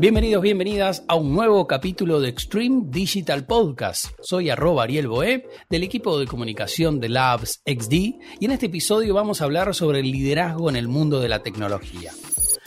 Bienvenidos, 0.00 0.40
bienvenidas 0.40 1.04
a 1.08 1.14
un 1.16 1.34
nuevo 1.34 1.66
capítulo 1.66 2.22
de 2.22 2.30
Extreme 2.30 2.84
Digital 2.86 3.44
Podcast. 3.44 4.06
Soy 4.22 4.48
arroba 4.48 4.84
Ariel 4.84 5.08
Boeb 5.08 5.46
del 5.68 5.82
equipo 5.82 6.18
de 6.18 6.26
comunicación 6.26 7.00
de 7.00 7.10
Labs 7.10 7.60
XD 7.66 7.92
y 7.92 8.18
en 8.40 8.50
este 8.50 8.64
episodio 8.64 9.12
vamos 9.12 9.42
a 9.42 9.44
hablar 9.44 9.74
sobre 9.74 10.00
el 10.00 10.10
liderazgo 10.10 10.70
en 10.70 10.76
el 10.76 10.88
mundo 10.88 11.20
de 11.20 11.28
la 11.28 11.42
tecnología. 11.42 12.12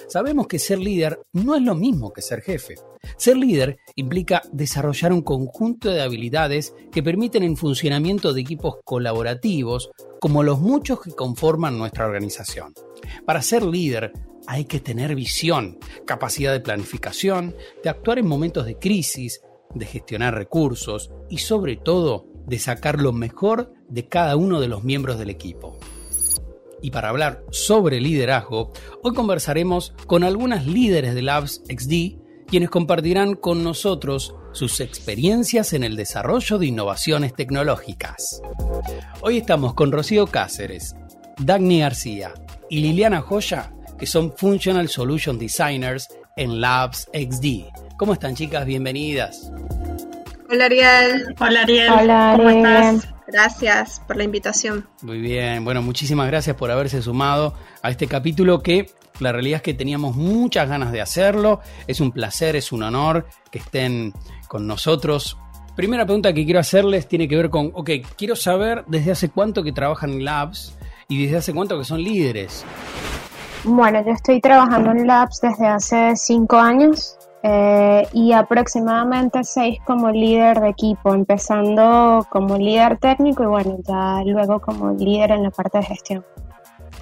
Sabemos 0.07 0.46
que 0.46 0.59
ser 0.59 0.77
líder 0.77 1.21
no 1.32 1.55
es 1.55 1.64
lo 1.64 1.73
mismo 1.73 2.14
que 2.14 2.21
ser 2.21 2.41
jefe. 2.41 2.75
Ser 3.18 3.36
líder 3.36 3.79
implica 3.95 4.43
desarrollar 4.52 5.11
un 5.11 5.23
conjunto 5.23 5.89
de 5.89 6.04
habilidades 6.04 6.75
que 6.91 7.02
permiten 7.02 7.41
el 7.41 7.57
funcionamiento 7.57 8.31
de 8.31 8.41
equipos 8.41 8.75
colaborativos 8.86 9.89
como 10.20 10.43
los 10.43 10.59
muchos 10.59 11.02
que 11.02 11.15
conforman 11.15 11.79
nuestra 11.79 12.05
organización. 12.05 12.75
Para 13.25 13.41
ser 13.41 13.63
líder 13.63 14.14
hay 14.47 14.65
que 14.65 14.79
tener 14.79 15.15
visión, 15.15 15.79
capacidad 16.06 16.51
de 16.51 16.60
planificación, 16.60 17.56
de 17.84 17.89
actuar 17.89 18.20
en 18.20 18.28
momentos 18.28 18.65
de 18.65 18.78
crisis, 18.78 19.42
de 19.74 19.86
gestionar 19.86 20.36
recursos 20.36 21.11
y 21.29 21.39
sobre 21.39 21.75
todo 21.78 22.28
de 22.46 22.60
sacar 22.60 23.00
lo 23.00 23.14
mejor 23.14 23.74
de 23.89 24.07
cada 24.07 24.36
uno 24.36 24.60
de 24.60 24.68
los 24.68 24.84
miembros 24.84 25.18
del 25.18 25.29
equipo. 25.29 25.79
Y 26.82 26.92
para 26.92 27.10
hablar 27.10 27.43
sobre 27.51 28.01
liderazgo, 28.01 28.74
hoy 29.01 29.14
conversaremos 29.14 29.93
con 30.06 30.24
algunas 30.24 30.68
líderes 30.68 31.15
de 31.15 31.21
Labs 31.21 31.64
XD, 31.70 32.20
quienes 32.48 32.70
compartirán 32.70 33.36
con 33.36 33.64
nosotros 33.64 34.36
sus 34.52 34.81
experiencias 34.81 35.73
en 35.73 35.84
el 35.84 35.95
desarrollo 35.95 36.59
de 36.59 36.67
innovaciones 36.67 37.34
tecnológicas. 37.34 38.42
Hoy 39.22 39.38
estamos 39.38 39.73
con 39.73 39.94
Rocío 39.94 40.28
Cáceres, 40.28 40.94
Dagny 41.38 41.80
García 41.80 42.34
y 42.70 42.81
Liliana 42.81 43.22
Joya 43.22 43.72
que 43.97 44.06
son 44.06 44.33
Functional 44.36 44.89
Solution 44.89 45.38
Designers 45.38 46.08
en 46.36 46.59
Labs 46.59 47.09
XD. 47.14 47.95
¿Cómo 47.98 48.14
están 48.14 48.36
chicas? 48.36 48.66
Bienvenidas. 48.66 49.52
Hola 50.50 50.66
Ariel. 50.66 51.36
Hola 51.40 51.62
Ariel. 51.62 51.92
Hola, 51.92 52.34
¿Cómo 52.38 52.50
estás? 52.50 53.14
Gracias 53.28 54.02
por 54.06 54.17
la 54.17 54.23
invitación. 54.23 54.88
Muy 55.02 55.20
bien, 55.20 55.64
bueno, 55.66 55.82
muchísimas 55.82 56.28
gracias 56.28 56.56
por 56.56 56.70
haberse 56.70 57.02
sumado 57.02 57.56
a 57.82 57.90
este 57.90 58.08
capítulo 58.08 58.62
que 58.62 58.92
la 59.20 59.32
realidad 59.32 59.58
es 59.58 59.62
que 59.64 59.73
teníamos 59.73 60.16
muchas 60.16 60.67
ganas 60.67 60.92
de 60.92 61.02
hacerlo. 61.02 61.62
Es 61.88 62.00
un 62.02 62.12
placer, 62.12 62.56
es 62.56 62.72
un 62.72 62.84
honor 62.84 63.28
que 63.52 63.60
estén 63.60 64.14
con 64.48 64.67
nosotros. 64.67 65.38
Primera 65.76 66.06
pregunta 66.06 66.34
que 66.34 66.45
quiero 66.45 66.60
hacerles 66.60 67.08
tiene 67.08 67.28
que 67.28 67.36
ver 67.36 67.50
con, 67.50 67.72
ok, 67.73 67.89
quiero 68.16 68.36
saber 68.36 68.84
desde 68.88 69.12
hace 69.12 69.30
cuánto 69.30 69.64
que 69.64 69.72
trabajan 69.72 70.12
en 70.12 70.26
Labs 70.26 70.76
y 71.08 71.23
desde 71.23 71.38
hace 71.38 71.54
cuánto 71.54 71.78
que 71.78 71.86
son 71.86 72.04
líderes. 72.04 72.66
Bueno, 73.66 74.03
yo 74.06 74.11
estoy 74.11 74.42
trabajando 74.42 74.92
en 74.92 75.08
Labs 75.08 75.39
desde 75.39 75.67
hace 75.67 76.16
cinco 76.17 76.58
años 76.58 77.17
eh, 77.44 78.05
y 78.11 78.33
aproximadamente 78.33 79.44
seis 79.45 79.80
como 79.86 80.11
líder 80.11 80.59
de 80.59 80.70
equipo, 80.70 81.14
empezando 81.14 82.28
como 82.30 82.58
líder 82.58 82.97
técnico 82.97 83.44
y 83.44 83.47
bueno, 83.47 83.78
ya 83.88 84.22
luego 84.25 84.59
como 84.59 84.92
líder 84.92 85.31
en 85.31 85.44
la 85.44 85.52
parte 85.52 85.78
de 85.78 85.86
gestión. 85.86 86.25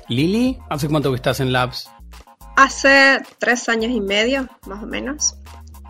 Lili, 0.08 0.60
¿hace 0.70 0.88
cuánto 0.88 1.10
que 1.10 1.16
estás 1.16 1.40
en 1.40 1.52
Labs? 1.52 1.90
Hace 2.56 3.20
tres 3.40 3.68
años 3.68 3.92
y 3.92 4.02
medio, 4.02 4.48
más 4.68 4.84
o 4.84 4.86
menos. 4.86 5.38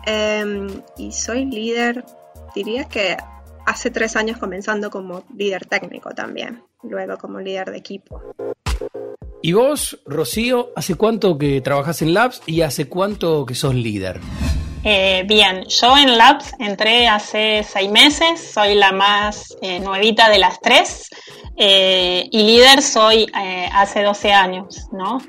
Em, 0.06 0.68
y 0.96 1.12
soy 1.12 1.44
líder, 1.44 2.04
diría 2.54 2.84
que 2.84 3.18
hace 3.66 3.90
tres 3.90 4.16
años 4.16 4.38
comenzando 4.38 4.90
como 4.90 5.22
líder 5.36 5.66
técnico 5.66 6.10
también, 6.10 6.62
luego 6.82 7.18
como 7.18 7.40
líder 7.40 7.70
de 7.70 7.76
equipo. 7.76 8.22
¿Y 9.42 9.52
vos, 9.52 9.98
Rocío, 10.06 10.70
hace 10.76 10.94
cuánto 10.94 11.36
que 11.36 11.60
trabajas 11.60 12.00
en 12.02 12.14
Labs 12.14 12.42
y 12.46 12.60
hace 12.60 12.88
cuánto 12.88 13.44
que 13.44 13.54
sos 13.54 13.74
líder? 13.74 14.20
Eh, 14.84 15.24
bien, 15.26 15.64
yo 15.64 15.96
en 15.96 16.16
Labs 16.16 16.52
entré 16.58 17.06
hace 17.08 17.64
seis 17.64 17.90
meses, 17.90 18.52
soy 18.52 18.74
la 18.74 18.92
más 18.92 19.56
eh, 19.62 19.78
nuevita 19.78 20.28
de 20.28 20.38
las 20.38 20.60
tres 20.60 21.08
eh, 21.56 22.28
y 22.30 22.42
líder 22.44 22.82
soy 22.82 23.26
hace 23.72 24.02
12 24.02 24.32
años, 24.32 24.88
¿no? 24.92 25.20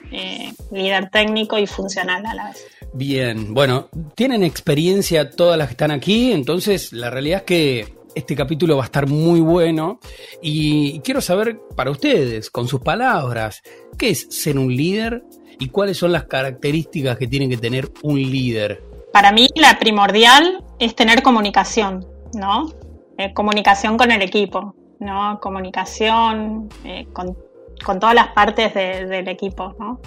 líder 0.71 1.09
técnico 1.09 1.57
y 1.57 1.67
funcional 1.67 2.25
a 2.25 2.33
la 2.33 2.45
vez. 2.49 2.65
Bien, 2.93 3.53
bueno, 3.53 3.89
tienen 4.15 4.43
experiencia 4.43 5.31
todas 5.31 5.57
las 5.57 5.67
que 5.67 5.73
están 5.73 5.91
aquí, 5.91 6.31
entonces 6.31 6.93
la 6.93 7.09
realidad 7.09 7.39
es 7.39 7.43
que 7.45 7.93
este 8.15 8.35
capítulo 8.35 8.77
va 8.77 8.83
a 8.83 8.85
estar 8.85 9.07
muy 9.07 9.39
bueno 9.39 9.99
y 10.41 10.99
quiero 10.99 11.21
saber 11.21 11.59
para 11.75 11.91
ustedes, 11.91 12.49
con 12.49 12.67
sus 12.67 12.81
palabras, 12.81 13.61
¿qué 13.97 14.09
es 14.09 14.27
ser 14.29 14.57
un 14.57 14.75
líder 14.75 15.23
y 15.59 15.69
cuáles 15.69 15.97
son 15.97 16.11
las 16.11 16.25
características 16.25 17.17
que 17.17 17.27
tiene 17.27 17.49
que 17.49 17.57
tener 17.57 17.91
un 18.01 18.21
líder? 18.21 18.83
Para 19.11 19.31
mí 19.31 19.47
la 19.55 19.77
primordial 19.79 20.63
es 20.79 20.95
tener 20.95 21.21
comunicación, 21.21 22.05
¿no? 22.33 22.71
Eh, 23.17 23.33
comunicación 23.33 23.97
con 23.97 24.11
el 24.11 24.21
equipo, 24.21 24.75
¿no? 24.99 25.39
Comunicación 25.39 26.69
eh, 26.83 27.07
con, 27.13 27.37
todas 27.99 28.15
las 28.15 28.29
partes 28.29 28.73
del 28.73 29.27
equipo, 29.27 29.75
¿no? 29.79 29.99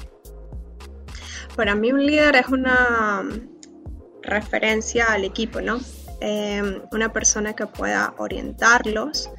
Para 1.54 1.74
mí 1.74 1.92
un 1.92 2.04
líder 2.04 2.36
es 2.36 2.48
una 2.48 3.22
referencia 4.22 5.06
al 5.12 5.24
equipo, 5.24 5.60
¿no? 5.60 5.78
Em, 6.20 6.82
una 6.92 7.12
persona 7.12 7.52
que 7.52 7.66
pueda 7.66 8.14
orientarlos 8.16 9.30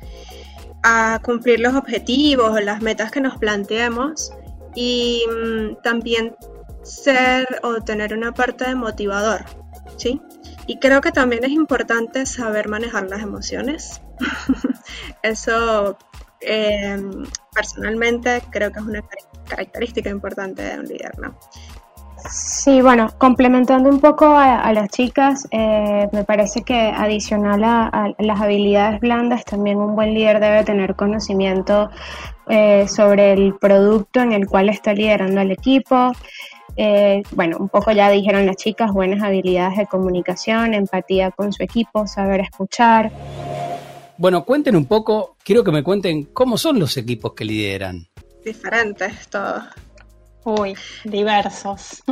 a 0.83 1.19
cumplir 1.23 1.59
los 1.59 1.73
objetivos 1.73 2.51
o 2.51 2.59
las 2.59 2.81
metas 2.81 3.11
que 3.11 3.19
nos 3.19 3.37
planteemos 3.37 4.31
y 4.75 5.23
mm, 5.27 5.81
también 5.81 6.35
ser 6.83 7.47
o 7.63 7.81
tener 7.81 8.13
una 8.13 8.31
parte 8.31 8.65
de 8.65 8.75
motivador, 8.75 9.43
¿sí? 9.97 10.21
Y 10.67 10.77
creo 10.79 11.01
que 11.01 11.11
también 11.11 11.43
es 11.43 11.51
importante 11.51 12.25
saber 12.25 12.67
manejar 12.67 13.09
las 13.09 13.21
emociones. 13.21 14.01
Eso 15.23 15.97
em, 16.41 17.25
personalmente 17.53 18.43
creo 18.51 18.71
que 18.71 18.79
es 18.79 18.85
una 18.85 19.03
característica 19.49 20.09
importante 20.11 20.61
de 20.61 20.79
un 20.79 20.85
líder. 20.85 21.13
Sí, 22.29 22.81
bueno, 22.81 23.09
complementando 23.17 23.89
un 23.89 23.99
poco 23.99 24.25
a, 24.25 24.71
las 24.73 24.89
chicas, 24.89 25.47
eh, 25.51 26.07
me 26.11 26.23
parece 26.23 26.63
que 26.63 26.75
adicional 26.75 27.63
a, 27.63 28.13
las 28.19 28.41
habilidades 28.41 28.99
blandas, 28.99 29.45
también 29.45 29.77
un 29.77 29.95
buen 29.95 30.13
líder 30.13 30.39
debe 30.39 30.63
tener 30.63 30.95
conocimiento 30.95 31.89
eh, 32.49 32.87
sobre 32.87 33.33
el 33.33 33.55
producto 33.55 34.21
en 34.21 34.33
el 34.33 34.47
cual 34.47 34.69
está 34.69 34.93
liderando 34.93 35.41
el 35.41 35.51
equipo. 35.51 36.11
Eh, 36.75 37.23
bueno, 37.31 37.57
un 37.59 37.69
poco 37.69 37.91
ya 37.91 38.09
dijeron 38.09 38.45
las 38.45 38.57
chicas, 38.57 38.91
buenas 38.91 39.23
habilidades 39.23 39.77
de 39.77 39.87
comunicación, 39.87 40.73
empatía 40.73 41.31
con 41.31 41.53
su 41.53 41.63
equipo, 41.63 42.07
saber 42.07 42.41
escuchar. 42.41 43.11
Bueno, 44.17 44.43
cuenten 44.45 44.75
un 44.75 44.85
poco, 44.85 45.37
quiero 45.43 45.63
que 45.63 45.71
me 45.71 45.83
cuenten 45.83 46.25
cómo 46.25 46.57
son 46.57 46.79
los 46.79 46.97
equipos 46.97 47.33
que 47.33 47.45
lideran. 47.45 48.07
Diferentes 48.43 49.27
todos. 49.29 49.63
Uy, 50.47 50.77
diversos. 51.03 52.03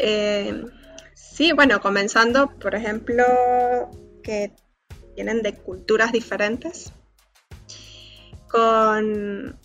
Eh, 0.00 0.64
sí, 1.14 1.50
bueno, 1.50 1.80
comenzando, 1.80 2.50
por 2.60 2.76
ejemplo, 2.76 3.24
que 4.22 4.52
vienen 5.16 5.42
de 5.42 5.54
culturas 5.54 6.12
diferentes, 6.12 6.92
con 8.48 9.58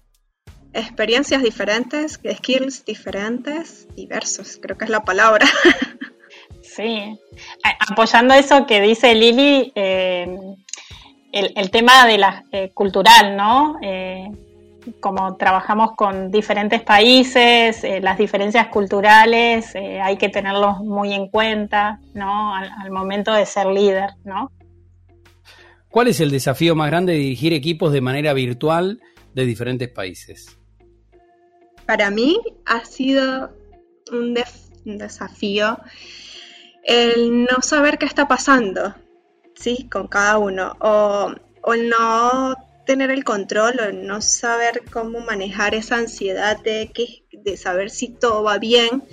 experiencias 0.73 1.43
diferentes, 1.43 2.19
skills 2.35 2.83
diferentes, 2.85 3.87
diversos, 3.95 4.57
creo 4.59 4.75
que 4.75 4.85
es 4.85 4.91
la 4.91 5.03
palabra. 5.03 5.45
Sí, 6.63 7.19
apoyando 7.91 8.33
eso 8.33 8.65
que 8.65 8.81
dice 8.81 9.13
Lili, 9.13 9.71
eh, 9.75 10.35
el, 11.31 11.69
tema 11.69 12.07
de 12.07 12.17
la 12.17 12.43
eh, 12.51 12.71
cultural, 12.73 13.37
¿no? 13.37 13.77
Como 14.99 15.35
trabajamos 15.37 15.95
con 15.95 16.31
diferentes 16.31 16.81
países, 16.81 17.83
eh, 17.83 17.99
las 18.01 18.17
diferencias 18.17 18.67
culturales 18.67 19.73
eh, 19.75 20.01
hay 20.01 20.17
que 20.17 20.29
tenerlos 20.29 20.79
muy 20.79 21.13
en 21.13 21.27
cuenta, 21.27 21.99
¿no? 22.13 22.55
Al, 22.55 22.91
momento 22.91 23.33
de 23.33 23.45
ser 23.45 23.67
líder, 23.67 24.11
¿no? 24.23 24.51
¿Cuál 25.89 26.07
es 26.07 26.19
el 26.19 26.31
desafío 26.31 26.75
más 26.75 26.89
grande 26.89 27.13
de 27.13 27.19
dirigir 27.19 27.53
equipos 27.53 27.91
de 27.91 28.01
manera 28.01 28.33
virtual 28.33 28.99
de 29.33 29.45
diferentes 29.45 29.89
países? 29.89 30.57
Para 31.85 32.09
mí 32.09 32.39
ha 32.65 32.83
sido 32.85 33.51
un, 34.11 34.35
desafío 34.85 35.77
el 36.83 37.43
no 37.43 37.61
saber 37.61 37.97
qué 37.97 38.05
está 38.05 38.27
pasando, 38.27 38.93
¿sí? 39.55 39.87
Con 39.89 40.07
cada 40.07 40.37
uno, 40.37 40.75
o, 40.79 41.31
o 41.61 41.75
no 41.75 42.55
tener 42.85 43.11
el 43.11 43.23
control 43.23 43.79
o 43.79 43.91
no 43.91 44.21
saber 44.21 44.83
cómo 44.91 45.19
manejar 45.19 45.75
esa 45.75 45.97
ansiedad 45.97 46.61
de, 46.61 46.91
que, 46.93 47.23
de 47.31 47.57
saber 47.57 47.89
si 47.89 48.09
todo 48.09 48.43
va 48.43 48.57
bien 48.57 49.03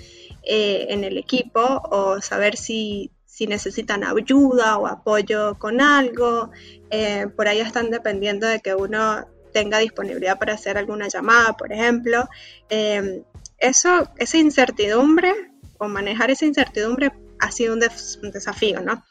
eh, 0.43 0.87
en 0.91 1.05
el 1.05 1.19
equipo 1.19 1.61
o 1.61 2.21
saber 2.21 2.57
si, 2.57 3.11
si, 3.27 3.47
necesitan 3.47 4.05
ayuda 4.05 4.79
o 4.79 4.87
apoyo 4.87 5.59
con 5.59 5.81
algo. 5.81 6.51
Eh, 6.91 7.27
por 7.37 7.49
ahí 7.49 7.61
están 7.61 7.91
dependiendo 7.91 8.47
de 8.47 8.61
que 8.61 8.75
uno 8.75 9.27
tenga 9.53 9.79
disponibilidad 9.79 10.39
para 10.39 10.55
hacer 10.55 10.79
alguna 10.79 11.09
llamada, 11.09 11.57
por 11.57 11.73
ejemplo. 11.73 12.29
Eh, 12.69 13.23
eso, 13.59 14.09
esa 14.17 14.39
incertidumbre 14.39 15.33
o 15.79 15.89
manejar 15.89 16.31
esa 16.31 16.47
incertidumbre 16.47 17.13
ha 17.39 17.51
sido 17.51 17.75
un, 17.75 17.81
desafío, 17.81 18.81
¿no? 18.81 19.05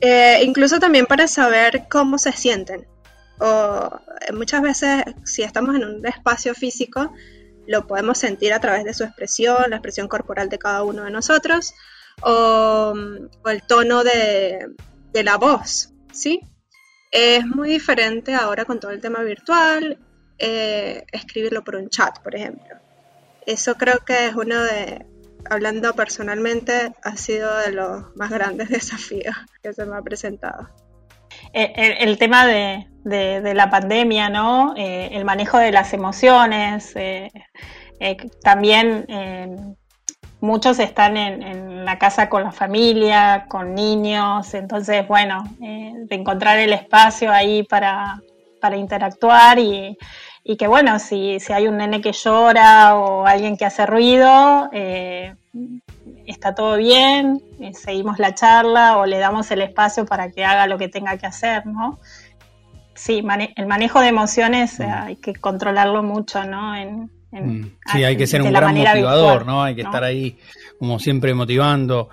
Eh, 0.00 0.42
incluso 0.44 0.78
también 0.78 1.06
para 1.06 1.26
saber 1.28 1.84
cómo 1.88 2.18
se 2.18 2.32
sienten. 2.32 2.86
O 3.42 3.90
muchas 4.34 4.62
veces, 4.62 5.04
si 5.24 5.42
estamos 5.42 5.74
en 5.74 5.84
un 5.84 6.06
espacio 6.06 6.54
físico, 6.54 7.12
lo 7.66 7.86
podemos 7.86 8.18
sentir 8.18 8.52
a 8.52 8.60
través 8.60 8.84
de 8.84 8.94
su 8.94 9.04
expresión, 9.04 9.70
la 9.70 9.76
expresión 9.76 10.08
corporal 10.08 10.48
de 10.48 10.58
cada 10.58 10.82
uno 10.82 11.04
de 11.04 11.10
nosotros, 11.10 11.74
o, 12.22 12.94
el 13.46 13.62
tono 13.66 14.04
de, 14.04 14.68
de 15.12 15.24
la 15.24 15.36
voz, 15.36 15.92
¿sí? 16.12 16.40
Es 17.10 17.44
muy 17.46 17.68
diferente 17.68 18.34
ahora 18.34 18.64
con 18.64 18.80
todo 18.80 18.90
el 18.90 19.00
tema 19.00 19.22
virtual, 19.22 19.98
eh, 20.38 21.04
escribirlo 21.12 21.62
por 21.62 21.76
un 21.76 21.88
chat, 21.88 22.18
por 22.20 22.34
ejemplo. 22.34 22.76
Eso 23.46 23.74
creo 23.76 24.00
que 24.04 24.26
es 24.26 24.34
uno 24.34 24.62
de, 24.62 25.06
hablando 25.48 25.94
personalmente, 25.94 26.92
ha 27.02 27.16
sido 27.16 27.56
de 27.58 27.72
los 27.72 28.16
más 28.16 28.30
grandes 28.30 28.68
desafíos 28.70 29.36
que 29.62 29.72
se 29.72 29.84
me 29.84 29.96
ha 29.96 30.02
presentado. 30.02 30.68
Eh, 31.52 31.96
el, 32.00 32.18
tema 32.18 32.46
de, 32.46 32.88
la 33.04 33.70
pandemia, 33.70 34.28
¿no? 34.28 34.74
Eh, 34.76 35.10
el 35.12 35.24
manejo 35.24 35.58
de 35.58 35.72
las 35.72 35.92
emociones, 35.92 36.94
también 38.42 39.76
muchos 40.40 40.78
están 40.78 41.16
en, 41.16 41.84
la 41.84 41.98
casa 41.98 42.28
con 42.28 42.44
la 42.44 42.52
familia, 42.52 43.46
con 43.48 43.74
niños, 43.74 44.54
entonces, 44.54 45.06
bueno, 45.08 45.44
de 45.58 46.14
encontrar 46.14 46.58
el 46.58 46.72
espacio 46.72 47.32
ahí 47.32 47.64
para, 47.64 48.20
para 48.62 48.76
interactuar 48.76 49.58
y, 49.58 49.98
que 50.56 50.66
bueno, 50.68 50.98
si, 51.00 51.40
si 51.40 51.52
hay 51.52 51.66
un 51.66 51.76
nene 51.76 52.00
que 52.00 52.12
llora 52.12 52.96
o 52.96 53.26
alguien 53.26 53.56
que 53.56 53.64
hace 53.64 53.84
ruido, 53.86 54.70
eh, 54.72 55.34
está 56.26 56.54
todo 56.54 56.76
bien, 56.76 57.42
eh, 57.60 57.74
seguimos 57.74 58.18
la 58.18 58.34
charla 58.34 58.98
o 58.98 59.06
le 59.06 59.18
damos 59.18 59.50
el 59.50 59.62
espacio 59.62 60.06
para 60.06 60.30
que 60.30 60.44
haga 60.44 60.66
lo 60.66 60.78
que 60.78 60.88
tenga 60.88 61.16
que 61.18 61.26
hacer, 61.26 61.66
¿no? 61.66 61.98
Sí, 63.04 63.20
el 63.56 63.66
manejo 63.66 64.00
de 64.00 64.06
emociones 64.06 64.78
eh, 64.78 64.86
mm. 64.86 65.02
hay 65.02 65.16
que 65.16 65.34
controlarlo 65.34 66.04
mucho, 66.04 66.44
¿no? 66.44 66.76
En, 66.76 67.10
mm. 67.32 67.76
sí, 67.92 68.04
hay 68.04 68.16
que 68.16 68.28
ser 68.28 68.42
un 68.42 68.52
gran 68.52 68.76
motivador, 68.76 69.44
¿no? 69.44 69.64
Hay 69.64 69.74
que 69.74 69.82
estar 69.82 70.04
ahí 70.04 70.38
como 70.78 71.00
siempre 71.00 71.34
motivando, 71.34 72.10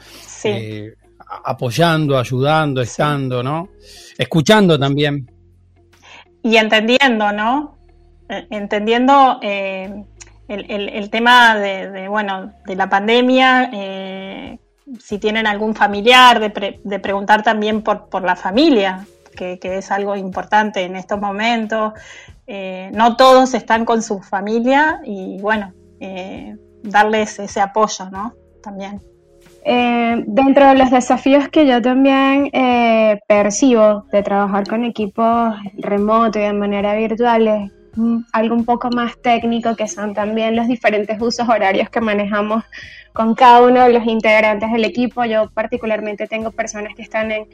apoyando, 1.44 2.18
ayudando, 2.18 2.82
estando, 2.82 3.44
¿no? 3.44 3.70
Escuchando 4.18 4.80
también. 4.80 5.30
Y 6.42 6.58
entendiendo, 6.58 7.32
¿no? 7.34 7.78
Eh, 8.28 8.48
entendiendo 8.50 9.40
eh, 9.44 10.04
el, 10.48 11.10
tema 11.12 11.56
de, 11.56 12.08
bueno, 12.08 12.54
de 12.66 12.76
la 12.76 12.90
pandemia, 12.90 13.70
eh, 13.72 14.58
si 15.00 15.20
tienen 15.20 15.46
algún 15.46 15.76
familiar, 15.76 16.40
de, 16.40 17.00
preguntar 17.00 17.44
también 17.44 17.84
por, 17.84 18.10
por 18.10 18.24
la 18.24 18.36
familia, 18.36 19.06
que, 19.60 19.78
es 19.78 19.92
algo 19.92 20.16
importante 20.16 20.84
en 20.84 20.96
estos 20.96 21.20
momentos. 21.20 21.94
no 22.94 23.16
todos 23.16 23.54
están 23.54 23.86
con 23.86 24.02
su 24.02 24.20
familia 24.20 25.02
y 25.06 25.40
bueno, 25.42 25.74
darles 26.84 27.40
ese 27.40 27.62
apoyo, 27.62 28.10
¿no? 28.12 28.34
También. 28.62 29.02
dentro 29.64 30.68
de 30.68 30.76
los 30.76 30.92
desafíos 30.92 31.48
que 31.50 31.66
yo 31.66 31.82
también 31.82 32.50
percibo 33.28 34.06
de 34.12 34.24
trabajar 34.24 34.68
con 34.68 34.84
equipos 34.84 35.56
remotos 35.78 36.42
y 36.42 36.46
de 36.46 36.54
manera 36.54 36.96
virtual 36.96 37.72
algo 38.34 38.56
un 38.56 38.66
poco 38.66 38.90
más 38.90 39.18
técnico, 39.22 39.76
que 39.76 39.88
son 39.88 40.14
también 40.14 40.56
los 40.56 40.68
diferentes 40.68 41.22
usos 41.22 41.48
horarios 41.48 41.90
que 41.90 42.02
manejamos 42.02 42.64
con 43.14 43.36
cada 43.36 43.62
uno 43.62 43.84
de 43.84 43.94
los 43.94 44.06
integrantes 44.06 44.72
del 44.72 44.86
equipo. 44.86 45.26
Yo 45.26 45.50
particularmente 45.52 46.28
tengo 46.28 46.52
personas 46.52 46.94
que 46.96 47.02
están 47.02 47.32
en 47.32 47.48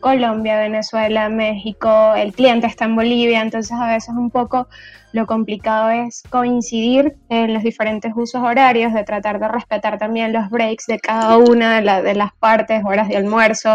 Colombia, 0.00 0.58
Venezuela, 0.58 1.28
México, 1.28 2.14
el 2.14 2.32
cliente 2.32 2.66
está 2.66 2.86
en 2.86 2.96
Bolivia, 2.96 3.42
entonces 3.42 3.76
a 3.78 3.86
veces 3.86 4.14
un 4.16 4.30
poco 4.30 4.66
lo 5.12 5.26
complicado 5.26 5.90
es 5.90 6.22
coincidir 6.30 7.16
en 7.28 7.52
los 7.52 7.62
diferentes 7.62 8.12
usos 8.16 8.42
horarios, 8.42 8.94
de 8.94 9.04
tratar 9.04 9.38
de 9.38 9.48
respetar 9.48 9.98
también 9.98 10.32
los 10.32 10.48
breaks 10.48 10.86
de 10.86 10.98
cada 10.98 11.36
una 11.36 11.80
de, 12.02 12.14
las 12.14 12.32
partes, 12.34 12.82
horas 12.84 13.08
de 13.08 13.16
almuerzo, 13.16 13.74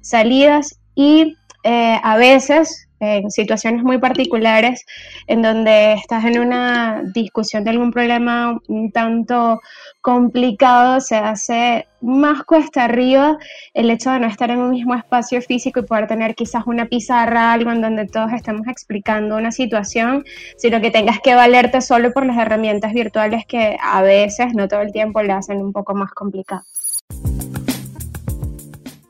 salidas 0.00 0.78
y 0.94 1.36
eh, 1.64 2.00
a 2.02 2.16
veces 2.16 2.87
en 3.00 3.30
situaciones 3.30 3.82
muy 3.82 3.98
particulares 3.98 4.84
en 5.26 5.42
donde 5.42 5.92
estás 5.94 6.24
en 6.24 6.38
una 6.38 7.02
discusión 7.14 7.64
de 7.64 7.70
algún 7.70 7.92
problema 7.92 8.58
un 8.68 8.90
tanto 8.90 9.60
complicado, 10.00 11.00
se 11.00 11.16
hace 11.16 11.86
más 12.00 12.44
cuesta 12.44 12.84
arriba 12.84 13.38
el 13.74 13.90
hecho 13.90 14.10
de 14.10 14.20
no 14.20 14.26
estar 14.26 14.50
en 14.50 14.58
un 14.58 14.70
mismo 14.70 14.94
espacio 14.94 15.42
físico 15.42 15.80
y 15.80 15.82
poder 15.82 16.06
tener 16.06 16.34
quizás 16.34 16.64
una 16.66 16.86
pizarra, 16.86 17.52
algo 17.52 17.72
en 17.72 17.80
donde 17.80 18.06
todos 18.06 18.32
estemos 18.32 18.66
explicando 18.68 19.36
una 19.36 19.52
situación, 19.52 20.24
sino 20.56 20.80
que 20.80 20.90
tengas 20.90 21.20
que 21.20 21.34
valerte 21.34 21.80
solo 21.80 22.12
por 22.12 22.24
las 22.26 22.38
herramientas 22.38 22.92
virtuales 22.92 23.44
que 23.46 23.76
a 23.82 24.02
veces, 24.02 24.54
no 24.54 24.68
todo 24.68 24.80
el 24.80 24.92
tiempo, 24.92 25.22
le 25.22 25.32
hacen 25.32 25.58
un 25.58 25.72
poco 25.72 25.94
más 25.94 26.12
complicado. 26.12 26.62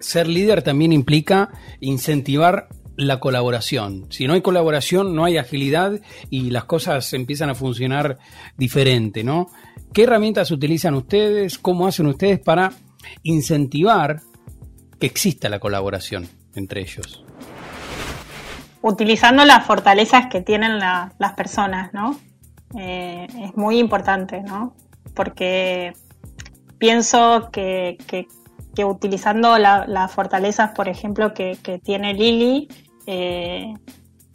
Ser 0.00 0.26
líder 0.26 0.62
también 0.62 0.92
implica 0.92 1.50
incentivar 1.80 2.68
la 2.98 3.20
colaboración. 3.20 4.06
Si 4.10 4.26
no 4.26 4.34
hay 4.34 4.42
colaboración, 4.42 5.14
no 5.14 5.24
hay 5.24 5.38
agilidad 5.38 6.00
y 6.30 6.50
las 6.50 6.64
cosas 6.64 7.12
empiezan 7.14 7.48
a 7.48 7.54
funcionar 7.54 8.18
diferente, 8.56 9.22
¿no? 9.22 9.46
¿Qué 9.94 10.02
herramientas 10.02 10.50
utilizan 10.50 10.94
ustedes? 10.94 11.58
¿Cómo 11.58 11.86
hacen 11.86 12.06
ustedes 12.06 12.40
para 12.40 12.72
incentivar 13.22 14.20
que 14.98 15.06
exista 15.06 15.48
la 15.48 15.60
colaboración 15.60 16.28
entre 16.56 16.80
ellos? 16.80 17.24
Utilizando 18.82 19.44
las 19.44 19.64
fortalezas 19.64 20.26
que 20.26 20.40
tienen 20.40 20.78
las 20.80 21.32
personas, 21.36 21.94
¿no? 21.94 22.18
Eh, 22.76 23.28
es 23.44 23.56
muy 23.56 23.78
importante, 23.78 24.42
¿no? 24.42 24.74
Porque 25.14 25.92
pienso 26.78 27.50
que, 27.52 27.96
utilizando 28.76 29.56
las 29.56 30.12
fortalezas, 30.12 30.72
por 30.72 30.88
ejemplo, 30.88 31.32
que, 31.32 31.58
que 31.62 31.78
tiene 31.78 32.14
Lili, 32.14 32.68
eh, 33.10 33.74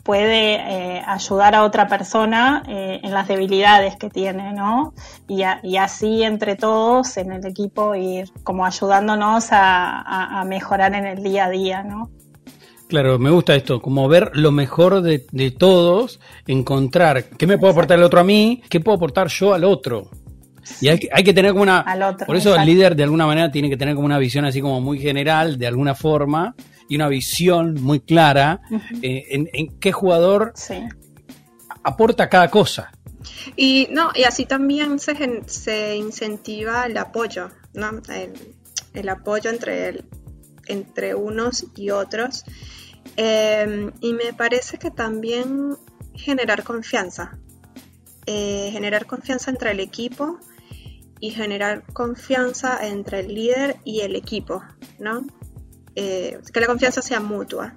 puede 0.03 0.55
eh, 0.55 1.03
ayudar 1.05 1.53
a 1.53 1.63
otra 1.63 1.87
persona 1.87 2.63
eh, 2.67 2.99
en 3.03 3.13
las 3.13 3.27
debilidades 3.27 3.95
que 3.97 4.09
tiene, 4.09 4.51
¿no? 4.51 4.93
Y, 5.27 5.43
así 5.77 6.23
entre 6.23 6.55
todos 6.55 7.17
en 7.17 7.31
el 7.31 7.45
equipo 7.45 7.93
ir 7.95 8.29
como 8.43 8.65
ayudándonos 8.65 9.49
a, 9.51 10.43
mejorar 10.47 10.93
en 10.95 11.05
el 11.05 11.23
día 11.23 11.45
a 11.45 11.49
día, 11.49 11.83
¿no? 11.83 12.09
Claro, 12.87 13.17
me 13.17 13.29
gusta 13.29 13.55
esto, 13.55 13.81
como 13.81 14.07
ver 14.07 14.31
lo 14.33 14.51
mejor 14.51 15.01
de, 15.01 15.19
todos, 15.51 16.19
encontrar 16.47 17.25
qué 17.25 17.47
me 17.47 17.57
puedo 17.57 17.71
aportar 17.71 17.97
el 17.97 18.03
otro 18.03 18.19
a 18.19 18.23
mí, 18.23 18.61
qué 18.69 18.79
puedo 18.79 18.97
aportar 18.97 19.27
yo 19.27 19.53
al 19.53 19.63
otro. 19.63 20.09
Y 20.81 20.87
hay, 20.87 20.97
que 20.97 21.33
tener 21.33 21.51
como 21.51 21.63
una... 21.63 21.85
por 22.25 22.35
eso 22.35 22.55
el 22.55 22.65
líder 22.65 22.95
de 22.95 23.03
alguna 23.03 23.25
manera 23.25 23.51
tiene 23.51 23.69
que 23.69 23.77
tener 23.77 23.95
como 23.95 24.05
una 24.05 24.17
visión 24.17 24.45
así 24.45 24.61
como 24.61 24.81
muy 24.81 24.99
general, 24.99 25.57
de 25.57 25.67
alguna 25.67 25.93
forma, 25.93 26.55
y 26.93 26.95
una 26.95 27.07
visión 27.07 27.81
muy 27.81 28.01
clara 28.01 28.61
eh, 29.01 29.47
en, 29.51 29.79
qué 29.79 29.91
jugador 29.91 30.53
aporta 31.83 32.29
cada 32.29 32.51
cosa. 32.51 32.91
Y 33.55 33.87
no, 33.89 34.11
y 34.13 34.25
así 34.25 34.45
también 34.45 34.99
se, 34.99 35.41
se 35.47 35.95
incentiva 35.95 36.85
el 36.85 36.95
apoyo, 36.97 37.49
¿no? 37.73 37.99
El, 38.93 39.09
apoyo 39.09 39.49
entre, 39.49 40.03
entre 40.67 41.15
unos 41.15 41.65
y 41.75 41.89
otros. 41.89 42.43
Em, 43.15 43.91
y 43.99 44.13
me 44.13 44.31
parece 44.33 44.77
que 44.77 44.91
también 44.91 45.75
generar 46.13 46.63
confianza. 46.63 47.39
Eh, 48.27 48.69
generar 48.71 49.07
confianza 49.07 49.49
entre 49.49 49.71
el 49.71 49.79
equipo 49.79 50.37
y 51.19 51.31
generar 51.31 51.81
confianza 51.91 52.85
entre 52.85 53.21
el 53.21 53.33
líder 53.33 53.77
y 53.83 54.01
el 54.01 54.15
equipo, 54.15 54.61
¿no? 54.99 55.25
Eh, 55.95 56.39
que 56.51 56.59
la 56.59 56.67
confianza 56.67 57.01
sea 57.01 57.19
mutua. 57.19 57.73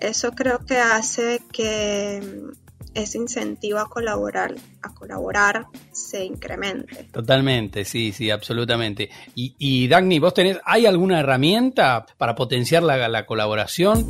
Eso 0.00 0.32
creo 0.32 0.60
que 0.66 0.78
hace 0.78 1.40
que 1.52 2.20
mm, 2.22 2.64
ese 2.94 3.18
incentivo 3.18 3.78
a 3.78 3.88
colaborar, 3.88 4.54
a 4.82 4.94
colaborar 4.94 5.66
se 5.92 6.24
incremente. 6.24 7.08
Totalmente, 7.12 7.84
sí, 7.84 8.12
sí, 8.12 8.30
absolutamente. 8.30 9.10
Y, 9.34 9.54
y 9.58 9.88
Dagny, 9.88 10.18
¿vos 10.18 10.34
tenés, 10.34 10.58
hay 10.64 10.86
alguna 10.86 11.20
herramienta 11.20 12.06
para 12.16 12.34
potenciar 12.34 12.82
la, 12.82 13.26
colaboración? 13.26 14.06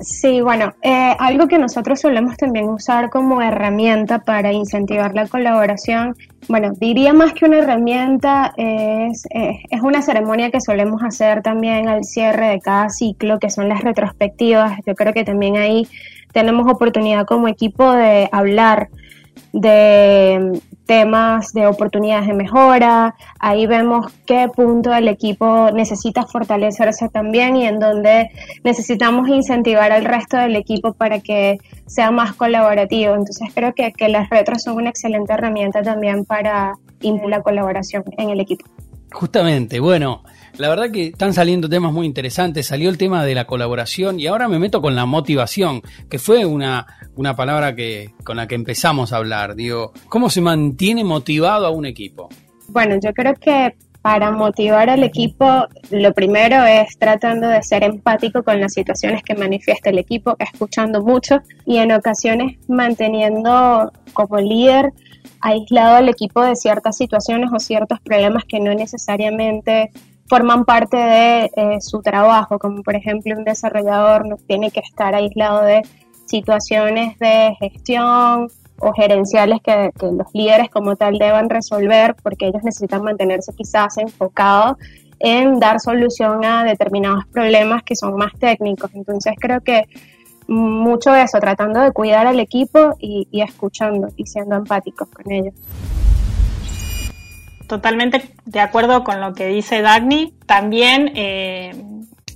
Sí, 0.00 0.40
bueno, 0.40 0.74
eh, 0.82 1.16
algo 1.18 1.48
que 1.48 1.58
nosotros 1.58 2.00
solemos 2.00 2.36
también 2.36 2.68
usar 2.68 3.10
como 3.10 3.42
herramienta 3.42 4.20
para 4.20 4.52
incentivar 4.52 5.14
la 5.14 5.26
colaboración 5.26 6.14
bueno, 6.48 6.72
diría 6.80 7.12
más 7.12 7.34
que 7.34 7.44
una 7.44 7.58
herramienta, 7.58 8.54
es, 8.56 9.26
eh, 9.34 9.58
es, 9.70 9.80
una 9.82 10.00
ceremonia 10.00 10.50
que 10.50 10.62
solemos 10.62 11.02
hacer 11.02 11.42
también 11.42 11.88
al 11.88 12.04
cierre 12.04 12.48
de 12.48 12.60
cada 12.60 12.88
ciclo, 12.88 13.38
que 13.38 13.50
son 13.50 13.68
las 13.68 13.82
retrospectivas. 13.82 14.78
Yo 14.86 14.94
creo 14.94 15.12
que 15.12 15.24
también 15.24 15.56
ahí 15.56 15.86
tenemos 16.32 16.70
oportunidad 16.70 17.26
como 17.26 17.48
equipo 17.48 17.92
de 17.92 18.30
hablar 18.32 18.88
de 19.52 20.60
temas 20.88 21.52
de 21.52 21.66
oportunidades 21.66 22.26
de 22.26 22.32
mejora, 22.32 23.14
ahí 23.38 23.66
vemos 23.66 24.10
qué 24.24 24.48
punto 24.48 24.94
el 24.94 25.06
equipo 25.06 25.70
necesita 25.70 26.26
fortalecerse 26.26 27.10
también 27.10 27.56
y 27.56 27.66
en 27.66 27.78
donde 27.78 28.30
necesitamos 28.64 29.28
incentivar 29.28 29.92
al 29.92 30.06
resto 30.06 30.38
del 30.38 30.56
equipo 30.56 30.94
para 30.94 31.20
que 31.20 31.58
sea 31.86 32.10
más 32.10 32.32
colaborativo. 32.32 33.14
Entonces 33.14 33.50
creo 33.54 33.74
que, 33.74 33.92
que 33.92 34.08
las 34.08 34.30
retros 34.30 34.62
son 34.62 34.76
una 34.76 34.88
excelente 34.88 35.34
herramienta 35.34 35.82
también 35.82 36.24
para 36.24 36.72
la 37.02 37.42
colaboración 37.42 38.04
en 38.16 38.30
el 38.30 38.40
equipo. 38.40 38.64
Justamente, 39.10 39.80
bueno, 39.80 40.22
la 40.58 40.68
verdad 40.68 40.90
que 40.90 41.08
están 41.08 41.32
saliendo 41.32 41.68
temas 41.68 41.92
muy 41.92 42.06
interesantes. 42.06 42.66
Salió 42.66 42.90
el 42.90 42.98
tema 42.98 43.24
de 43.24 43.34
la 43.34 43.46
colaboración 43.46 44.18
y 44.18 44.26
ahora 44.26 44.48
me 44.48 44.58
meto 44.58 44.82
con 44.82 44.96
la 44.96 45.06
motivación, 45.06 45.82
que 46.10 46.18
fue 46.18 46.44
una, 46.44 46.86
una 47.16 47.36
palabra 47.36 47.74
que, 47.74 48.10
con 48.24 48.36
la 48.36 48.46
que 48.46 48.54
empezamos 48.54 49.12
a 49.12 49.18
hablar. 49.18 49.54
Digo, 49.54 49.92
¿cómo 50.08 50.30
se 50.30 50.40
mantiene 50.40 51.04
motivado 51.04 51.66
a 51.66 51.70
un 51.70 51.86
equipo? 51.86 52.28
Bueno, 52.68 52.96
yo 53.00 53.12
creo 53.12 53.34
que 53.34 53.74
para 54.02 54.30
motivar 54.30 54.88
al 54.90 55.02
equipo, 55.02 55.66
lo 55.90 56.12
primero 56.12 56.64
es 56.64 56.96
tratando 56.98 57.48
de 57.48 57.62
ser 57.62 57.82
empático 57.84 58.42
con 58.42 58.60
las 58.60 58.72
situaciones 58.72 59.22
que 59.22 59.34
manifiesta 59.34 59.90
el 59.90 59.98
equipo, 59.98 60.36
escuchando 60.38 61.02
mucho 61.02 61.40
y 61.66 61.78
en 61.78 61.92
ocasiones 61.92 62.58
manteniendo 62.68 63.92
como 64.12 64.38
líder 64.38 64.92
aislado 65.40 65.96
al 65.96 66.08
equipo 66.08 66.42
de 66.42 66.56
ciertas 66.56 66.96
situaciones 66.96 67.50
o 67.52 67.58
ciertos 67.58 68.00
problemas 68.00 68.44
que 68.44 68.60
no 68.60 68.74
necesariamente 68.74 69.90
forman 70.28 70.64
parte 70.64 70.96
de 70.96 71.50
eh, 71.56 71.80
su 71.80 72.02
trabajo, 72.02 72.58
como 72.58 72.82
por 72.82 72.94
ejemplo 72.94 73.34
un 73.36 73.44
desarrollador 73.44 74.26
no 74.26 74.36
tiene 74.36 74.70
que 74.70 74.80
estar 74.80 75.14
aislado 75.14 75.62
de 75.62 75.82
situaciones 76.26 77.18
de 77.18 77.56
gestión 77.58 78.48
o 78.80 78.92
gerenciales 78.92 79.58
que, 79.62 79.90
los 80.00 80.28
líderes 80.34 80.70
como 80.70 80.96
tal 80.96 81.18
deban 81.18 81.48
resolver 81.48 82.14
porque 82.22 82.46
ellos 82.46 82.62
necesitan 82.62 83.02
mantenerse 83.02 83.52
quizás 83.54 83.96
enfocados 83.98 84.76
en 85.20 85.58
dar 85.58 85.80
solución 85.80 86.44
a 86.44 86.62
determinados 86.64 87.26
problemas 87.26 87.82
que 87.82 87.96
son 87.96 88.14
más 88.14 88.32
técnicos. 88.38 88.90
Entonces 88.94 89.34
creo 89.40 89.60
que 89.62 89.84
mucho 90.48 91.14
eso, 91.14 91.38
tratando 91.38 91.80
de 91.80 91.92
cuidar 91.92 92.26
al 92.26 92.40
equipo 92.40 92.96
y, 92.98 93.28
escuchando 93.32 94.08
y 94.16 94.26
siendo 94.26 94.56
empáticos 94.56 95.08
con 95.08 95.30
ellos. 95.30 95.54
Totalmente 97.66 98.34
de 98.46 98.60
acuerdo 98.60 99.04
con 99.04 99.20
lo 99.20 99.34
que 99.34 99.46
dice 99.46 99.82
Dagny. 99.82 100.34
También 100.46 101.12
eh, 101.14 101.74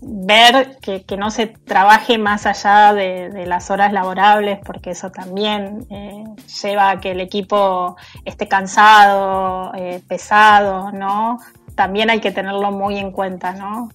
ver 0.03 0.79
que, 0.81 1.17
no 1.17 1.31
se 1.31 1.47
trabaje 1.47 2.19
más 2.19 2.45
allá 2.45 2.93
de, 2.93 3.47
las 3.47 3.71
horas 3.71 3.95
laborables, 3.95 4.59
porque 4.65 4.91
eso 4.91 5.11
también 5.11 5.87
eh, 5.91 6.25
lleva 6.63 6.91
a 6.91 7.01
que 7.01 7.13
el 7.13 7.21
equipo 7.21 7.97
esté 8.27 8.47
cansado, 8.47 9.73
eh, 9.75 10.03
pesado, 10.07 10.93
¿no? 10.93 11.39
También 11.75 12.11
hay 12.11 12.21
que 12.21 12.31
tenerlo 12.31 12.71
muy 12.73 12.99
en 12.99 13.11
cuenta, 13.11 13.53
¿no? 13.53 13.89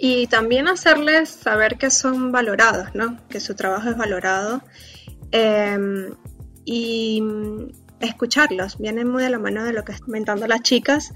Y 0.00 0.28
también 0.28 0.68
hacerles 0.68 1.28
saber 1.28 1.76
que 1.76 1.90
son 1.90 2.30
valorados, 2.30 2.94
¿no? 2.94 3.18
Que 3.28 3.40
su 3.40 3.54
trabajo 3.54 3.90
es 3.90 3.96
valorado. 3.96 4.62
Em, 5.32 6.14
y 6.64 7.22
escucharlos, 8.00 8.78
viene 8.78 9.04
muy 9.04 9.24
de 9.24 9.30
la 9.30 9.38
mano 9.38 9.64
de 9.64 9.72
lo 9.72 9.84
que 9.84 9.92
están 9.92 10.06
comentando 10.06 10.46
las 10.46 10.62
chicas. 10.62 11.12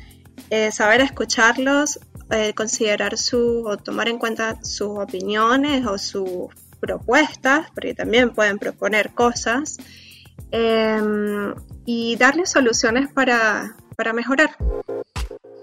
Eh, 0.50 0.72
saber 0.72 1.00
escucharlos, 1.00 2.00
eh, 2.30 2.54
considerar 2.54 3.16
su 3.18 3.64
o 3.66 3.76
tomar 3.76 4.08
en 4.08 4.18
cuenta 4.18 4.58
sus 4.64 4.98
opiniones 4.98 5.86
o 5.86 5.98
sus 5.98 6.48
propuestas, 6.80 7.70
porque 7.74 7.94
también 7.94 8.30
pueden 8.30 8.58
proponer 8.58 9.12
cosas, 9.14 9.76
em, 10.50 11.54
y 11.84 12.16
darles 12.16 12.50
soluciones 12.50 13.12
para, 13.12 13.76
para 13.96 14.12
mejorar. 14.12 14.56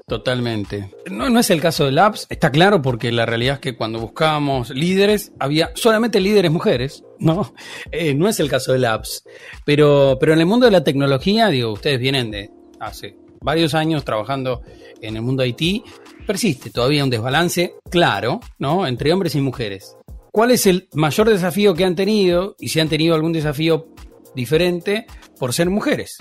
Totalmente. 0.10 0.90
No, 1.10 1.30
no 1.30 1.40
es 1.40 1.52
el 1.52 1.62
caso 1.62 1.86
de 1.86 1.92
Labs, 1.92 2.26
está 2.30 2.52
claro 2.52 2.82
porque 2.82 3.12
la 3.12 3.28
realidad 3.28 3.56
es 3.56 3.60
que 3.60 3.78
cuando 3.78 4.00
buscábamos 4.00 4.72
líderes 4.72 5.32
había 5.40 5.72
solamente 5.76 6.20
líderes 6.20 6.52
mujeres, 6.52 7.04
¿no? 7.20 7.54
Eh, 7.92 8.16
no 8.16 8.28
es 8.28 8.40
el 8.40 8.50
caso 8.50 8.74
de 8.74 8.80
Labs. 8.80 9.24
Pero, 9.66 10.18
pero 10.20 10.34
en 10.34 10.40
el 10.40 10.48
mundo 10.48 10.66
de 10.66 10.72
la 10.72 10.84
tecnología, 10.84 11.50
digo, 11.50 11.72
ustedes 11.72 12.00
vienen 12.00 12.32
de 12.32 12.50
hace 12.80 13.18
varios 13.40 13.76
años 13.76 14.04
trabajando 14.04 14.64
en 15.00 15.16
el 15.16 15.22
mundo 15.22 15.46
IT, 15.46 15.86
persiste 16.26 16.72
todavía 16.72 17.04
un 17.04 17.12
desbalance 17.12 17.76
claro, 17.92 18.40
¿no? 18.58 18.88
Entre 18.88 19.14
hombres 19.14 19.36
y 19.36 19.42
mujeres. 19.42 19.96
¿Cuál 20.32 20.52
es 20.52 20.66
el 20.66 20.90
mayor 20.94 21.30
desafío 21.30 21.76
que 21.76 21.86
han 21.86 21.96
tenido 21.96 22.56
y 22.60 22.70
si 22.70 22.80
han 22.80 22.90
tenido 22.90 23.14
algún 23.14 23.34
desafío 23.34 23.90
diferente 24.34 25.06
por 25.38 25.54
ser 25.54 25.70
mujeres? 25.70 26.18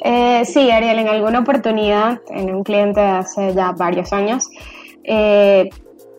Eh, 0.00 0.44
sí, 0.44 0.70
Ariel, 0.70 0.98
en 0.98 1.08
alguna 1.08 1.40
oportunidad, 1.40 2.20
en 2.28 2.54
un 2.54 2.62
cliente 2.62 3.00
hace 3.00 3.54
ya 3.54 3.72
varios 3.72 4.12
años, 4.12 4.48
eh, 5.02 5.68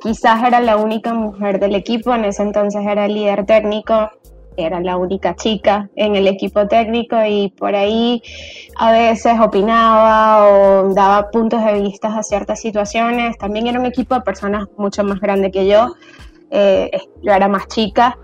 quizás 0.02 0.44
era 0.44 0.60
la 0.60 0.78
única 0.78 1.14
mujer 1.14 1.60
del 1.60 1.76
equipo, 1.76 2.14
en 2.14 2.26
ese 2.26 2.44
entonces 2.44 2.86
era 2.86 3.06
el 3.06 3.14
líder 3.14 3.46
técnico, 3.46 4.10
era 4.58 4.80
la 4.80 4.98
única 4.98 5.36
chica 5.36 5.90
en 5.96 6.16
el 6.16 6.28
equipo 6.28 6.68
técnico 6.68 7.18
y 7.26 7.50
por 7.50 7.76
ahí 7.76 8.22
a 8.78 8.92
veces 8.92 9.38
opinaba 9.40 10.48
o 10.48 10.94
daba 10.94 11.30
puntos 11.30 11.64
de 11.66 11.82
vista 11.82 12.18
a 12.18 12.24
ciertas 12.24 12.62
situaciones. 12.62 13.38
También 13.38 13.68
era 13.68 13.80
un 13.80 13.86
equipo 13.86 14.16
de 14.16 14.22
personas 14.22 14.68
mucho 14.78 15.04
más 15.04 15.20
grande 15.20 15.52
que 15.52 15.68
yo, 15.68 15.96
eh, 16.52 16.90
yo 17.22 17.34
era 17.34 17.48
más 17.50 17.68
chica 17.68 18.18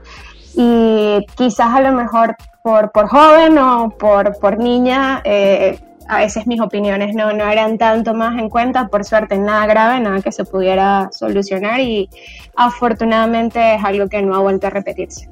y 0.55 1.25
quizás 1.35 1.73
a 1.73 1.81
lo 1.81 1.91
mejor 1.91 2.35
por, 2.61 2.91
por 2.91 3.07
joven 3.07 3.57
o 3.57 3.89
por, 3.89 4.37
por 4.39 4.57
niña, 4.57 5.21
eh, 5.23 5.79
a 6.07 6.17
veces 6.19 6.45
mis 6.45 6.59
opiniones 6.59 7.15
no, 7.15 7.31
no 7.31 7.49
eran 7.49 7.77
tanto 7.77 8.13
más 8.13 8.37
en 8.37 8.49
cuenta, 8.49 8.87
por 8.87 9.05
suerte 9.05 9.37
nada 9.37 9.65
grave, 9.65 9.99
nada 9.99 10.21
que 10.21 10.31
se 10.31 10.43
pudiera 10.43 11.09
solucionar 11.11 11.79
y 11.79 12.09
afortunadamente 12.55 13.75
es 13.75 13.83
algo 13.83 14.07
que 14.09 14.21
no 14.21 14.35
ha 14.35 14.39
vuelto 14.39 14.67
a 14.67 14.69
repetirse. 14.69 15.29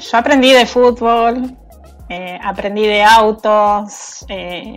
Yo 0.00 0.18
aprendí 0.18 0.52
de 0.52 0.64
fútbol, 0.64 1.56
eh, 2.08 2.38
aprendí 2.42 2.86
de 2.86 3.02
autos, 3.02 4.24
eh, 4.28 4.76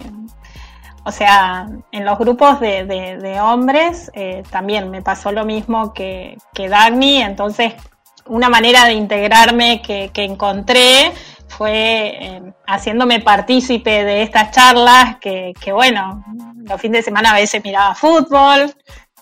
o 1.05 1.11
sea, 1.11 1.67
en 1.91 2.05
los 2.05 2.17
grupos 2.17 2.59
de, 2.59 2.85
de, 2.85 3.41
hombres 3.41 4.09
también 4.49 4.89
me 4.89 5.01
pasó 5.01 5.33
lo 5.33 5.43
mismo 5.43 5.93
que, 5.93 6.37
que 6.53 6.69
Dagny, 6.69 7.21
entonces 7.21 7.73
una 8.25 8.49
manera 8.49 8.85
de 8.85 8.93
integrarme 8.93 9.81
que, 9.81 10.11
encontré 10.15 11.11
fue 11.47 12.17
eh, 12.19 12.41
haciéndome 12.65 13.19
partícipe 13.19 14.03
de 14.03 14.23
estas 14.23 14.51
charlas 14.51 15.17
que, 15.19 15.53
bueno, 15.71 16.23
los 16.57 16.81
fines 16.81 16.99
de 16.99 17.03
semana 17.03 17.31
a 17.31 17.35
veces 17.35 17.63
miraba 17.63 17.95
fútbol, 17.95 18.73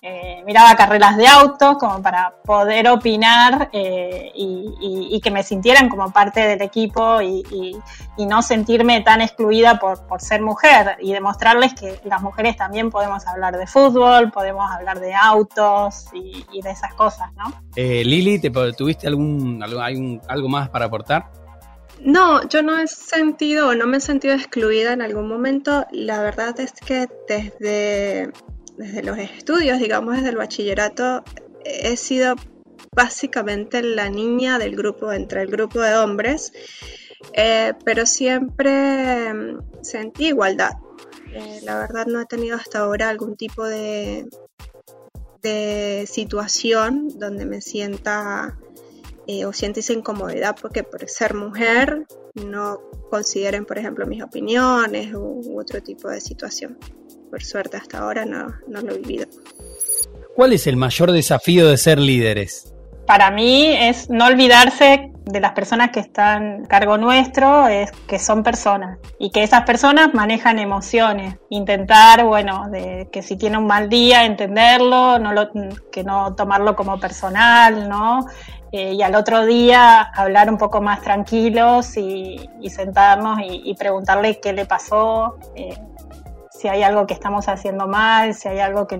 eh, 0.04 0.42
miraba 0.48 0.76
carreras 0.76 1.16
de 1.16 1.28
autos 1.28 1.78
como 1.78 2.02
para 2.02 2.34
poder 2.44 2.90
opinar 2.90 3.70
eh, 3.72 4.32
y, 4.34 5.22
que 5.22 5.30
me 5.30 5.44
sintieran 5.44 5.90
como 5.90 6.12
parte 6.12 6.40
del 6.40 6.60
equipo 6.64 7.22
y, 7.22 7.78
no 8.18 8.42
sentirme 8.42 9.02
tan 9.02 9.22
excluida 9.22 9.78
por, 9.78 10.20
ser 10.20 10.42
mujer 10.42 10.98
y 11.02 11.14
demostrarles 11.14 11.76
que 11.76 12.00
las 12.06 12.24
mujeres 12.24 12.58
también 12.58 12.90
podemos 12.90 13.28
hablar 13.28 13.56
de 13.56 13.68
fútbol, 13.68 14.32
podemos 14.32 14.72
hablar 14.72 15.00
de 15.00 15.14
autos 15.14 16.08
y, 16.14 16.62
de 16.62 16.72
esas 16.72 16.96
cosas, 16.96 17.32
¿no? 17.36 17.54
Eh, 17.76 18.04
Lili, 18.04 18.40
¿te, 18.40 18.50
¿tuviste 18.50 19.08
algún, 19.08 19.62
algo, 19.62 19.82
algo 20.28 20.50
más 20.50 20.70
para 20.70 20.86
aportar? 20.86 21.30
No, 22.00 22.48
yo 22.48 22.64
no 22.64 22.80
he 22.80 22.88
sentido, 22.88 23.76
no 23.76 23.86
me 23.86 23.98
he 23.98 24.02
sentido 24.02 24.34
excluida 24.34 24.94
en 24.94 25.04
algún 25.04 25.28
momento. 25.28 25.86
La 25.92 26.24
verdad 26.24 26.60
es 26.60 26.72
que 26.74 27.08
desde 27.28 28.32
desde 28.78 29.04
los 29.04 29.18
estudios, 29.18 29.80
digamos 29.80 30.16
desde 30.16 30.30
el 30.30 30.38
bachillerato, 30.38 31.24
he 31.66 31.98
sido 31.98 32.36
básicamente 32.96 33.82
la 33.82 34.10
niña 34.10 34.60
del 34.60 34.76
grupo, 34.76 35.12
entre 35.12 35.42
el 35.42 35.48
grupo 35.50 35.80
de 35.80 35.96
hombres, 35.96 36.52
eh, 37.34 37.74
pero 37.86 38.06
siempre 38.06 39.34
mm, 39.34 39.60
sentí 39.82 40.28
igualdad. 40.28 40.72
Eh, 41.34 41.62
la 41.64 41.80
verdad 41.80 42.08
no 42.08 42.20
he 42.20 42.26
tenido 42.26 42.58
hasta 42.58 42.80
ahora 42.80 43.10
algún 43.10 43.38
tipo 43.38 43.66
de, 43.66 44.28
de 45.42 46.06
situación 46.08 47.08
donde 47.18 47.46
me 47.46 47.62
sienta 47.62 48.60
eh, 49.28 49.46
o 49.46 49.54
sienta 49.54 49.80
incomodidad 49.94 50.58
porque 50.62 50.84
por 50.84 51.08
ser 51.08 51.36
mujer 51.36 52.06
no 52.34 52.82
consideren, 53.10 53.66
por 53.66 53.78
ejemplo, 53.78 54.06
mis 54.06 54.24
opiniones 54.24 55.14
u 55.14 55.58
otro 55.58 55.82
tipo 55.82 56.10
de 56.10 56.20
situación 56.20 56.78
por 57.32 57.42
suerte 57.44 57.78
hasta 57.78 58.00
ahora 58.00 58.26
no, 58.26 58.54
no 58.68 58.82
lo 58.82 58.94
he 58.94 58.98
vivido. 59.00 59.26
¿Cuál 60.36 60.54
es 60.54 60.68
el 60.68 60.76
mayor 60.76 61.12
desafío 61.12 61.68
de 61.68 61.78
ser 61.78 61.98
líderes? 61.98 62.74
Para 63.08 63.32
mí 63.32 63.74
es 63.74 64.10
no 64.10 64.28
olvidarse 64.28 65.12
de 65.26 65.40
las 65.40 65.52
personas 65.52 65.92
que 65.92 66.00
están 66.00 66.66
a 66.66 66.68
cargo 66.68 66.98
nuestro 66.98 67.68
es 67.68 67.92
que 68.08 68.20
son 68.20 68.44
personas 68.44 68.98
y 69.20 69.30
que 69.32 69.44
esas 69.44 69.64
personas 69.64 70.14
manejan 70.14 70.60
emociones. 70.60 71.36
Intentar, 71.50 72.26
bueno, 72.26 72.70
de 72.70 73.08
que 73.12 73.22
si 73.22 73.38
tiene 73.38 73.58
un 73.58 73.68
mal 73.68 73.90
día, 73.90 74.26
entenderlo, 74.26 75.20
no 75.20 75.34
lo, 75.34 75.50
que 75.92 76.04
no 76.04 76.36
tomarlo 76.36 76.76
como 76.76 77.00
personal, 77.00 77.88
¿no? 77.88 78.26
Eh, 78.72 78.94
y 78.94 79.02
al 79.02 79.16
otro 79.16 79.46
día 79.46 80.02
hablar 80.02 80.50
un 80.50 80.58
poco 80.58 80.82
más 80.82 81.02
tranquilos 81.02 81.98
y, 81.98 82.50
sentarnos 82.70 83.40
y, 83.44 83.74
preguntarle 83.76 84.40
qué 84.40 84.54
le 84.54 84.66
pasó, 84.66 85.38
eh, 85.56 85.78
si 86.62 86.68
hay 86.68 86.84
algo 86.84 87.08
que 87.08 87.16
estamos 87.16 87.48
haciendo 87.48 87.88
mal, 87.88 88.36
si 88.36 88.48
hay 88.48 88.60
algo 88.60 88.86
que, 88.86 89.00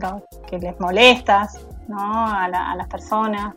les 0.60 0.80
molesta 0.80 1.48
a 1.96 2.76
las 2.76 2.88
personas. 2.88 3.54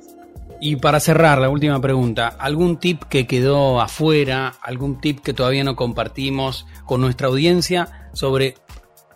Y 0.61 0.77
para 0.77 1.01
cerrar, 1.01 1.39
la 1.39 1.49
última 1.49 1.81
pregunta, 1.81 2.29
¿algún 2.39 2.77
tip 2.77 3.05
que 3.05 3.27
quedó 3.27 3.81
afuera, 3.81 4.53
algún 4.63 5.01
tip 5.01 5.21
que 5.21 5.33
todavía 5.33 5.65
no 5.65 5.75
compartimos 5.75 6.67
con 6.85 7.01
nuestra 7.01 7.29
audiencia 7.29 8.09
sobre 8.13 8.57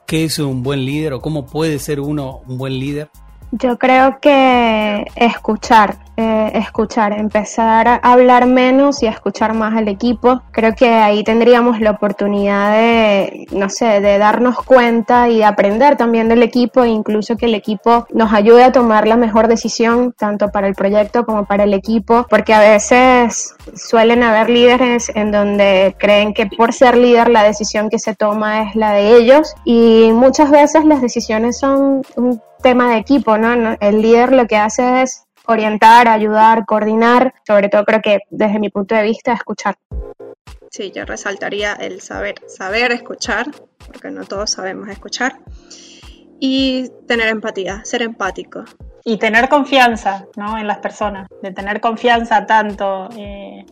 qué 0.06 0.24
es 0.24 0.38
un 0.38 0.62
buen 0.62 0.86
líder 0.86 1.12
o 1.12 1.20
cómo 1.20 1.44
puede 1.44 1.78
ser 1.78 2.00
uno 2.00 2.40
un 2.48 2.56
buen 2.56 2.78
líder? 2.78 3.10
Yo 3.50 3.78
creo 3.78 4.18
que 4.20 5.06
escuchar, 5.16 5.96
eh, 6.18 6.50
escuchar, 6.54 7.14
empezar 7.14 7.88
a 7.88 7.96
hablar 7.96 8.44
menos 8.46 9.02
y 9.02 9.06
a 9.06 9.10
escuchar 9.10 9.54
más 9.54 9.74
al 9.74 9.88
equipo. 9.88 10.42
Creo 10.50 10.74
que 10.74 10.90
ahí 10.90 11.24
tendríamos 11.24 11.80
la 11.80 11.92
oportunidad 11.92 12.72
de, 12.72 13.46
no 13.52 13.70
sé, 13.70 14.00
de 14.02 14.18
darnos 14.18 14.56
cuenta 14.62 15.30
y 15.30 15.38
de 15.38 15.46
aprender 15.46 15.96
también 15.96 16.28
del 16.28 16.42
equipo 16.42 16.84
e 16.84 16.88
incluso 16.88 17.38
que 17.38 17.46
el 17.46 17.54
equipo 17.54 18.06
nos 18.12 18.34
ayude 18.34 18.64
a 18.64 18.72
tomar 18.72 19.08
la 19.08 19.16
mejor 19.16 19.48
decisión, 19.48 20.12
tanto 20.12 20.50
para 20.50 20.68
el 20.68 20.74
proyecto 20.74 21.24
como 21.24 21.46
para 21.46 21.64
el 21.64 21.72
equipo, 21.72 22.26
porque 22.28 22.52
a 22.52 22.60
veces 22.60 23.54
suelen 23.74 24.22
haber 24.22 24.50
líderes 24.50 25.10
en 25.14 25.32
donde 25.32 25.96
creen 25.98 26.34
que 26.34 26.46
por 26.46 26.74
ser 26.74 26.98
líder 26.98 27.30
la 27.30 27.44
decisión 27.44 27.88
que 27.88 27.98
se 27.98 28.14
toma 28.14 28.68
es 28.68 28.76
la 28.76 28.92
de 28.92 29.16
ellos 29.16 29.54
y 29.64 30.10
muchas 30.12 30.50
veces 30.50 30.84
las 30.84 31.00
decisiones 31.00 31.58
son 31.58 32.02
un 32.16 32.42
tema 32.62 32.92
de 32.92 32.98
equipo, 32.98 33.38
¿no? 33.38 33.76
El 33.80 34.02
líder 34.02 34.32
lo 34.32 34.46
que 34.46 34.56
hace 34.56 35.02
es 35.02 35.24
orientar, 35.46 36.08
ayudar, 36.08 36.66
coordinar, 36.66 37.34
sobre 37.46 37.68
todo 37.68 37.84
creo 37.84 38.02
que 38.02 38.20
desde 38.30 38.58
mi 38.58 38.68
punto 38.68 38.94
de 38.94 39.02
vista 39.02 39.32
escuchar. 39.32 39.76
Sí, 40.70 40.92
yo 40.94 41.06
resaltaría 41.06 41.72
el 41.72 42.00
saber, 42.02 42.34
saber 42.46 42.92
escuchar, 42.92 43.46
porque 43.86 44.10
no 44.10 44.24
todos 44.24 44.50
sabemos 44.50 44.88
escuchar, 44.88 45.38
y 46.38 46.90
tener 47.06 47.28
empatía, 47.28 47.82
ser 47.84 48.02
empático. 48.02 48.64
Y 49.04 49.16
tener 49.16 49.48
confianza 49.48 50.26
¿no? 50.36 50.58
en 50.58 50.66
las 50.66 50.78
personas, 50.78 51.28
de 51.42 51.52
tener 51.52 51.80
confianza 51.80 52.44
tanto 52.44 53.08
eh, 53.16 53.64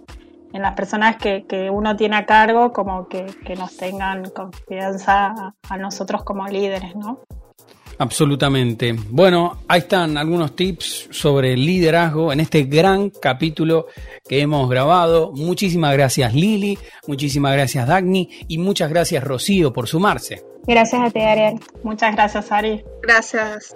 en 0.52 0.62
las 0.62 0.72
personas 0.72 1.16
que, 1.16 1.68
uno 1.70 1.94
tiene 1.96 2.16
a 2.16 2.24
cargo 2.24 2.72
como 2.72 3.06
que, 3.08 3.26
nos 3.58 3.76
tengan 3.76 4.30
confianza 4.30 5.26
a, 5.26 5.54
a 5.68 5.76
nosotros 5.76 6.24
como 6.24 6.46
líderes, 6.46 6.96
¿no? 6.96 7.20
Absolutamente. 7.98 8.94
Bueno, 9.10 9.58
ahí 9.68 9.80
están 9.80 10.18
algunos 10.18 10.54
tips 10.54 11.08
sobre 11.10 11.54
el 11.54 11.64
liderazgo 11.64 12.30
en 12.32 12.40
este 12.40 12.64
gran 12.64 13.10
capítulo 13.10 13.86
que 14.28 14.40
hemos 14.40 14.68
grabado. 14.68 15.32
Muchísimas 15.32 15.94
gracias 15.94 16.34
Lili, 16.34 16.78
muchísimas 17.06 17.54
gracias 17.54 17.86
Dagny 17.86 18.28
y 18.48 18.58
muchas 18.58 18.90
gracias 18.90 19.24
Rocío 19.24 19.72
por 19.72 19.88
sumarse. 19.88 20.44
Gracias 20.66 21.00
a 21.00 21.10
ti 21.10 21.20
Ariel. 21.20 21.58
Muchas 21.82 22.14
gracias 22.14 22.52
Ari. 22.52 22.84
Gracias. 23.02 23.74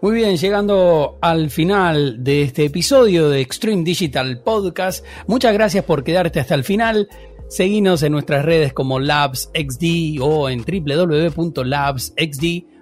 Muy 0.00 0.14
bien, 0.14 0.38
llegando 0.38 1.18
al 1.20 1.50
final 1.50 2.24
de 2.24 2.42
este 2.42 2.64
episodio 2.64 3.28
de 3.28 3.42
Extreme 3.42 3.84
Digital 3.84 4.40
Podcast. 4.42 5.04
Muchas 5.26 5.52
gracias 5.52 5.84
por 5.84 6.02
quedarte 6.02 6.40
hasta 6.40 6.54
el 6.54 6.64
final. 6.64 7.10
Seguinos 7.48 8.02
en 8.02 8.12
nuestras 8.12 8.42
redes 8.44 8.72
como 8.72 8.98
LabsXD 8.98 10.22
o 10.22 10.48
en 10.48 10.64
www.labsxd.com 10.64 12.79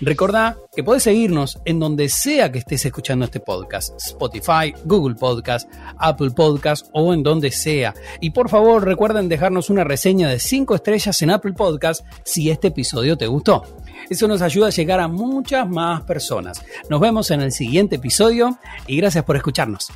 Recordá 0.00 0.56
que 0.74 0.84
podés 0.84 1.02
seguirnos 1.02 1.58
en 1.64 1.80
donde 1.80 2.08
sea 2.08 2.52
que 2.52 2.60
estés 2.60 2.84
escuchando 2.86 3.24
este 3.24 3.40
podcast, 3.40 3.96
Spotify, 4.00 4.72
Google 4.84 5.16
Podcast, 5.16 5.68
Apple 5.98 6.30
Podcast 6.30 6.86
o 6.92 7.12
en 7.12 7.24
donde 7.24 7.50
sea. 7.50 7.94
Y 8.20 8.30
por 8.30 8.48
favor 8.48 8.84
recuerden 8.84 9.28
dejarnos 9.28 9.70
una 9.70 9.82
reseña 9.82 10.28
de 10.28 10.38
5 10.38 10.76
estrellas 10.76 11.20
en 11.22 11.30
Apple 11.30 11.54
Podcast 11.54 12.06
si 12.22 12.48
este 12.48 12.68
episodio 12.68 13.16
te 13.16 13.26
gustó. 13.26 13.62
Eso 14.08 14.28
nos 14.28 14.40
ayuda 14.40 14.68
a 14.68 14.70
llegar 14.70 15.00
a 15.00 15.08
muchas 15.08 15.68
más 15.68 16.02
personas. 16.02 16.64
Nos 16.88 17.00
vemos 17.00 17.30
en 17.32 17.40
el 17.40 17.50
siguiente 17.50 17.96
episodio 17.96 18.58
y 18.86 18.96
gracias 18.98 19.24
por 19.24 19.36
escucharnos. 19.36 19.90